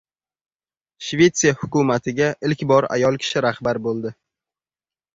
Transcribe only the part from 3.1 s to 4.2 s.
kishi rahbar bo‘ldi